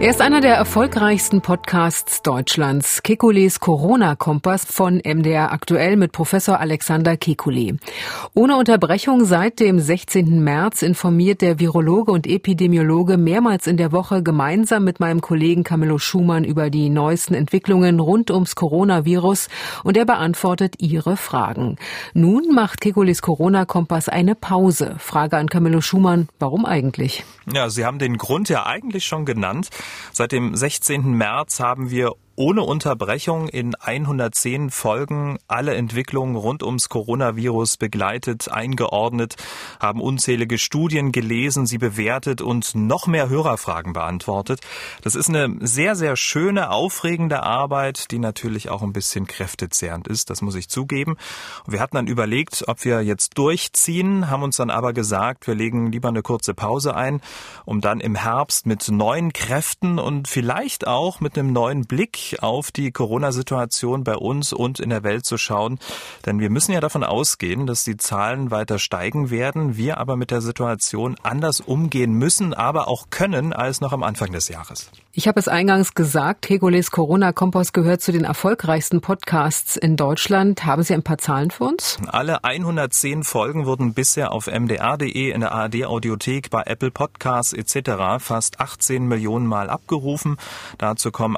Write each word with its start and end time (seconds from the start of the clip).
Er 0.00 0.10
ist 0.10 0.20
einer 0.20 0.40
der 0.40 0.54
erfolgreichsten 0.54 1.40
Podcasts 1.40 2.22
Deutschlands. 2.22 3.02
Kekules 3.02 3.58
Corona-Kompass 3.58 4.64
von 4.64 5.02
MDR 5.04 5.50
aktuell 5.50 5.96
mit 5.96 6.12
Professor 6.12 6.60
Alexander 6.60 7.14
Kekulé. 7.14 7.76
Ohne 8.32 8.56
Unterbrechung 8.56 9.24
seit 9.24 9.58
dem 9.58 9.80
16. 9.80 10.44
März 10.44 10.82
informiert 10.82 11.42
der 11.42 11.58
Virologe 11.58 12.12
und 12.12 12.28
Epidemiologe 12.28 13.16
mehrmals 13.16 13.66
in 13.66 13.76
der 13.76 13.90
Woche 13.90 14.22
gemeinsam 14.22 14.84
mit 14.84 15.00
meinem 15.00 15.20
Kollegen 15.20 15.64
Camillo 15.64 15.98
Schumann 15.98 16.44
über 16.44 16.70
die 16.70 16.90
neuesten 16.90 17.34
Entwicklungen 17.34 17.98
rund 17.98 18.30
ums 18.30 18.54
Coronavirus 18.54 19.48
und 19.82 19.96
er 19.96 20.04
beantwortet 20.04 20.76
Ihre 20.78 21.16
Fragen. 21.16 21.74
Nun 22.14 22.54
macht 22.54 22.80
Kekules 22.80 23.20
Corona-Kompass 23.20 24.08
eine 24.08 24.36
Pause. 24.36 24.94
Frage 24.98 25.36
an 25.38 25.48
Camillo 25.48 25.80
Schumann, 25.80 26.28
warum 26.38 26.66
eigentlich? 26.66 27.24
Ja, 27.52 27.68
Sie 27.68 27.84
haben 27.84 27.98
den 27.98 28.16
Grund 28.16 28.48
ja 28.48 28.64
eigentlich 28.64 29.04
schon 29.04 29.24
genannt. 29.24 29.70
Seit 30.12 30.32
dem 30.32 30.54
16. 30.54 31.12
März 31.12 31.60
haben 31.60 31.90
wir 31.90 32.14
ohne 32.38 32.62
Unterbrechung 32.62 33.48
in 33.48 33.74
110 33.74 34.70
Folgen 34.70 35.38
alle 35.48 35.74
Entwicklungen 35.74 36.36
rund 36.36 36.62
ums 36.62 36.88
Coronavirus 36.88 37.78
begleitet, 37.78 38.48
eingeordnet, 38.48 39.34
haben 39.80 40.00
unzählige 40.00 40.56
Studien 40.56 41.10
gelesen, 41.10 41.66
sie 41.66 41.78
bewertet 41.78 42.40
und 42.40 42.76
noch 42.76 43.08
mehr 43.08 43.28
Hörerfragen 43.28 43.92
beantwortet. 43.92 44.60
Das 45.02 45.16
ist 45.16 45.28
eine 45.28 45.56
sehr, 45.66 45.96
sehr 45.96 46.14
schöne, 46.14 46.70
aufregende 46.70 47.42
Arbeit, 47.42 48.12
die 48.12 48.20
natürlich 48.20 48.68
auch 48.68 48.82
ein 48.82 48.92
bisschen 48.92 49.26
kräftezehrend 49.26 50.06
ist, 50.06 50.30
das 50.30 50.40
muss 50.40 50.54
ich 50.54 50.68
zugeben. 50.68 51.16
Wir 51.66 51.80
hatten 51.80 51.96
dann 51.96 52.06
überlegt, 52.06 52.68
ob 52.68 52.84
wir 52.84 53.02
jetzt 53.02 53.36
durchziehen, 53.36 54.30
haben 54.30 54.44
uns 54.44 54.58
dann 54.58 54.70
aber 54.70 54.92
gesagt, 54.92 55.48
wir 55.48 55.56
legen 55.56 55.90
lieber 55.90 56.08
eine 56.08 56.22
kurze 56.22 56.54
Pause 56.54 56.94
ein, 56.94 57.20
um 57.64 57.80
dann 57.80 57.98
im 57.98 58.14
Herbst 58.14 58.64
mit 58.64 58.88
neuen 58.88 59.32
Kräften 59.32 59.98
und 59.98 60.28
vielleicht 60.28 60.86
auch 60.86 61.18
mit 61.18 61.36
einem 61.36 61.52
neuen 61.52 61.84
Blick 61.84 62.27
auf 62.40 62.70
die 62.70 62.92
Corona-Situation 62.92 64.04
bei 64.04 64.16
uns 64.16 64.52
und 64.52 64.80
in 64.80 64.90
der 64.90 65.02
Welt 65.02 65.24
zu 65.24 65.38
schauen. 65.38 65.78
Denn 66.26 66.40
wir 66.40 66.50
müssen 66.50 66.72
ja 66.72 66.80
davon 66.80 67.04
ausgehen, 67.04 67.66
dass 67.66 67.84
die 67.84 67.96
Zahlen 67.96 68.50
weiter 68.50 68.78
steigen 68.78 69.30
werden, 69.30 69.76
wir 69.76 69.98
aber 69.98 70.16
mit 70.16 70.30
der 70.30 70.40
Situation 70.40 71.16
anders 71.22 71.60
umgehen 71.60 72.12
müssen, 72.12 72.54
aber 72.54 72.88
auch 72.88 73.10
können 73.10 73.52
als 73.52 73.80
noch 73.80 73.92
am 73.92 74.02
Anfang 74.02 74.32
des 74.32 74.48
Jahres. 74.48 74.90
Ich 75.12 75.26
habe 75.26 75.40
es 75.40 75.48
eingangs 75.48 75.94
gesagt, 75.94 76.48
Hegoles 76.48 76.92
Corona-Kompass 76.92 77.72
gehört 77.72 78.02
zu 78.02 78.12
den 78.12 78.22
erfolgreichsten 78.22 79.00
Podcasts 79.00 79.76
in 79.76 79.96
Deutschland. 79.96 80.64
Haben 80.64 80.84
Sie 80.84 80.94
ein 80.94 81.02
paar 81.02 81.18
Zahlen 81.18 81.50
für 81.50 81.64
uns? 81.64 81.98
Alle 82.06 82.44
110 82.44 83.24
Folgen 83.24 83.66
wurden 83.66 83.94
bisher 83.94 84.30
auf 84.30 84.46
mdr.de, 84.46 85.32
in 85.32 85.40
der 85.40 85.50
ARD-Audiothek, 85.50 86.50
bei 86.50 86.62
Apple 86.62 86.92
Podcasts 86.92 87.52
etc. 87.52 88.20
fast 88.20 88.60
18 88.60 89.06
Millionen 89.06 89.46
Mal 89.46 89.70
abgerufen. 89.70 90.36
Dazu 90.78 91.10
kommen 91.10 91.36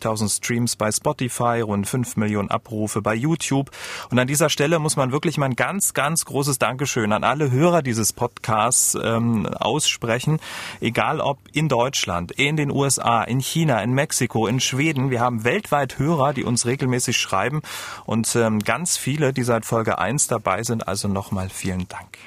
850.000 0.00 0.36
Streams 0.36 0.76
bei 0.76 0.90
Spotify, 0.90 1.60
rund 1.60 1.86
5 1.86 2.16
Millionen 2.16 2.50
Abrufe 2.50 3.02
bei 3.02 3.14
YouTube. 3.14 3.70
Und 4.10 4.18
an 4.18 4.26
dieser 4.26 4.50
Stelle 4.50 4.78
muss 4.78 4.96
man 4.96 5.12
wirklich 5.12 5.38
mal 5.38 5.46
ein 5.46 5.56
ganz, 5.56 5.94
ganz 5.94 6.24
großes 6.24 6.58
Dankeschön 6.58 7.12
an 7.12 7.24
alle 7.24 7.50
Hörer 7.50 7.82
dieses 7.82 8.12
Podcasts 8.12 8.96
ähm, 9.00 9.46
aussprechen. 9.46 10.40
Egal 10.80 11.20
ob 11.20 11.38
in 11.52 11.68
Deutschland, 11.68 12.32
in 12.32 12.56
den 12.56 12.70
USA, 12.70 12.86
USA, 12.86 13.24
in 13.24 13.40
China, 13.40 13.82
in 13.82 13.92
Mexiko, 13.92 14.46
in 14.46 14.60
Schweden. 14.60 15.10
Wir 15.10 15.20
haben 15.20 15.44
weltweit 15.44 15.98
Hörer, 15.98 16.32
die 16.32 16.44
uns 16.44 16.66
regelmäßig 16.66 17.16
schreiben 17.16 17.62
und 18.04 18.34
ähm, 18.36 18.60
ganz 18.60 18.96
viele, 18.96 19.32
die 19.32 19.42
seit 19.42 19.64
Folge 19.64 19.98
1 19.98 20.28
dabei 20.28 20.62
sind. 20.62 20.86
Also 20.86 21.08
nochmal 21.08 21.48
vielen 21.48 21.88
Dank. 21.88 22.18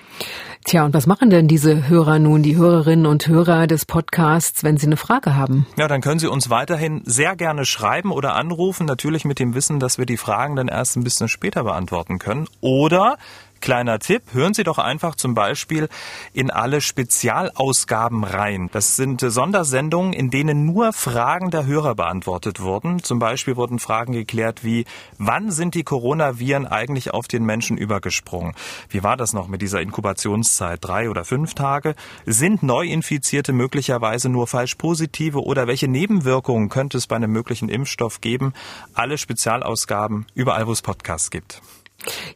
Tja, 0.66 0.86
und 0.86 0.94
was 0.94 1.08
machen 1.08 1.30
denn 1.30 1.48
diese 1.48 1.88
Hörer 1.88 2.20
nun, 2.20 2.44
die 2.44 2.58
Hörerinnen 2.58 3.06
und 3.06 3.28
Hörer 3.28 3.66
des 3.66 3.86
Podcasts, 3.86 4.64
wenn 4.64 4.78
sie 4.78 4.88
eine 4.88 4.98
Frage 4.98 5.36
haben? 5.36 5.66
Ja, 5.78 5.88
dann 5.88 6.02
können 6.02 6.20
Sie 6.20 6.28
uns 6.28 6.50
weiterhin 6.50 7.02
sehr 7.06 7.36
gerne 7.36 7.66
schreiben 7.66 8.12
oder 8.12 8.36
anrufen, 8.36 8.86
natürlich 8.86 9.26
mit 9.26 9.40
dem 9.40 9.56
Wissen, 9.56 9.80
dass 9.80 9.98
wir 9.98 10.06
die 10.06 10.18
Fragen 10.18 10.56
dann 10.56 10.68
erst 10.68 10.98
ein 10.98 11.04
bisschen 11.04 11.30
später 11.30 11.64
beantworten 11.64 12.20
können. 12.20 12.48
Oder 12.60 13.18
Kleiner 13.62 14.00
Tipp, 14.00 14.24
hören 14.32 14.54
Sie 14.54 14.64
doch 14.64 14.78
einfach 14.78 15.16
zum 15.16 15.34
Beispiel 15.34 15.90
in 16.34 16.50
alle 16.50 16.80
Spezialausgaben 16.80 18.24
rein. 18.24 18.70
Das 18.72 18.96
sind 18.96 19.20
Sondersendungen, 19.22 20.14
in 20.14 20.30
denen 20.30 20.66
nur 20.66 20.94
Fragen 20.94 21.52
der 21.52 21.66
Hörer 21.66 21.96
beantwortet 21.96 22.62
wurden. 22.62 23.04
Zum 23.04 23.20
Beispiel 23.20 23.58
wurden 23.58 23.80
Fragen 23.80 24.14
geklärt 24.14 24.64
wie, 24.64 24.86
wann 25.18 25.52
sind 25.52 25.76
die 25.76 25.84
Coronaviren 25.84 26.68
eigentlich 26.68 27.12
auf 27.12 27.28
den 27.28 27.46
Menschen 27.46 27.78
übergesprungen? 27.78 28.54
Wie 28.90 29.04
war 29.04 29.18
das 29.18 29.34
noch 29.34 29.48
mit 29.48 29.62
dieser 29.62 29.82
Inkubationszeit? 29.82 30.80
Drei 30.82 31.10
oder 31.10 31.26
fünf 31.26 31.54
Tage? 31.54 31.96
Sind 32.26 32.64
Neuinfizierte 32.64 33.52
möglicherweise 33.52 34.30
nur 34.30 34.48
falsch 34.48 34.76
positive 34.76 35.44
oder 35.44 35.68
welche 35.68 35.88
Nebenwirkungen 35.88 36.70
könnte 36.70 36.98
es 36.98 37.08
bei 37.08 37.18
einem 37.18 37.32
möglichen 37.32 37.68
Impfstoff 37.68 38.22
geben? 38.22 38.54
Alle 38.94 39.18
Spezialausgaben 39.18 40.28
überall, 40.34 40.66
wo 40.66 40.72
es 40.72 40.82
Podcasts 40.82 41.30
gibt. 41.30 41.62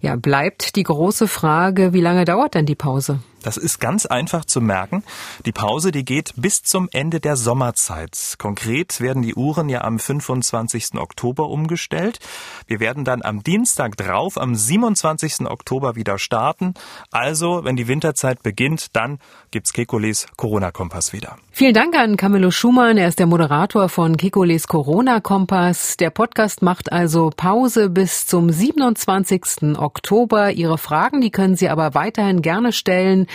Ja, 0.01 0.15
bleibt 0.15 0.75
die 0.75 0.83
große 0.83 1.27
Frage, 1.27 1.93
wie 1.93 2.01
lange 2.01 2.25
dauert 2.25 2.55
denn 2.55 2.65
die 2.65 2.75
Pause? 2.75 3.19
Das 3.43 3.57
ist 3.57 3.79
ganz 3.79 4.05
einfach 4.05 4.45
zu 4.45 4.61
merken. 4.61 5.03
Die 5.45 5.51
Pause, 5.51 5.91
die 5.91 6.05
geht 6.05 6.33
bis 6.35 6.63
zum 6.63 6.89
Ende 6.91 7.19
der 7.19 7.35
Sommerzeit. 7.35 8.35
Konkret 8.39 9.01
werden 9.01 9.21
die 9.21 9.35
Uhren 9.35 9.69
ja 9.69 9.81
am 9.81 9.99
25. 9.99 10.95
Oktober 10.95 11.49
umgestellt. 11.49 12.19
Wir 12.67 12.79
werden 12.79 13.03
dann 13.03 13.21
am 13.21 13.43
Dienstag 13.43 13.97
drauf, 13.97 14.37
am 14.37 14.55
27. 14.55 15.41
Oktober 15.41 15.95
wieder 15.95 16.17
starten. 16.17 16.73
Also, 17.11 17.63
wenn 17.63 17.75
die 17.75 17.87
Winterzeit 17.87 18.41
beginnt, 18.41 18.95
dann 18.95 19.19
gibt's 19.51 19.73
Kekules 19.73 20.27
Corona-Kompass 20.37 21.13
wieder. 21.13 21.37
Vielen 21.51 21.73
Dank 21.73 21.95
an 21.95 22.17
Camillo 22.17 22.49
Schumann. 22.49 22.97
Er 22.97 23.09
ist 23.09 23.19
der 23.19 23.27
Moderator 23.27 23.89
von 23.89 24.17
Kekules 24.17 24.67
Corona-Kompass. 24.67 25.97
Der 25.97 26.09
Podcast 26.09 26.61
macht 26.61 26.91
also 26.91 27.29
Pause 27.35 27.89
bis 27.89 28.25
zum 28.25 28.49
27. 28.49 29.77
Oktober. 29.77 30.51
Ihre 30.51 30.77
Fragen, 30.77 31.21
die 31.21 31.29
können 31.29 31.55
Sie 31.55 31.69
aber 31.69 31.93
weiterhin 31.93 32.41
gerne 32.41 32.71
stellen 32.71 33.27